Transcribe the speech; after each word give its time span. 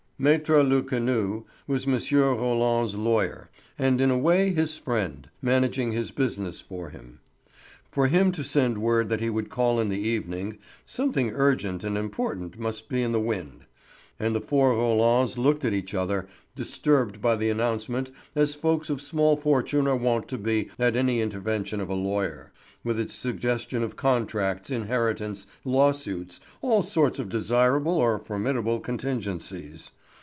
Maître 0.23 0.61
Lecanu 0.63 1.45
was 1.65 1.87
M. 1.87 1.97
Roland's 2.15 2.95
lawyer, 2.95 3.49
and 3.79 3.99
in 3.99 4.11
a 4.11 4.17
way 4.19 4.51
his 4.53 4.77
friend, 4.77 5.27
managing 5.41 5.93
his 5.93 6.11
business 6.11 6.61
for 6.61 6.91
him. 6.91 7.19
For 7.91 8.05
him 8.05 8.31
to 8.33 8.43
send 8.43 8.77
word 8.77 9.09
that 9.09 9.19
he 9.19 9.31
would 9.31 9.49
call 9.49 9.79
in 9.79 9.89
the 9.89 9.97
evening, 9.99 10.59
something 10.85 11.31
urgent 11.33 11.83
and 11.83 11.97
important 11.97 12.59
must 12.59 12.87
be 12.87 13.01
in 13.01 13.13
the 13.13 13.19
wind; 13.19 13.65
and 14.19 14.35
the 14.35 14.39
four 14.41 14.73
Rolands 14.75 15.39
looked 15.39 15.65
at 15.65 15.73
each 15.73 15.95
other, 15.95 16.27
disturbed 16.55 17.19
by 17.19 17.35
the 17.35 17.49
announcement 17.49 18.11
as 18.35 18.53
folks 18.53 18.91
of 18.91 19.01
small 19.01 19.35
fortune 19.35 19.87
are 19.87 19.95
wont 19.95 20.27
to 20.27 20.37
be 20.37 20.69
at 20.77 20.95
any 20.95 21.19
intervention 21.19 21.81
of 21.81 21.89
a 21.89 21.95
lawyer, 21.95 22.51
with 22.83 22.99
its 22.99 23.15
suggestions 23.15 23.83
of 23.83 23.95
contracts, 23.95 24.69
inheritance, 24.69 25.47
lawsuits—all 25.65 26.83
sorts 26.83 27.17
of 27.17 27.27
desirable 27.27 27.93
or 27.93 28.19
formidable 28.19 28.79
contingencies. 28.79 29.89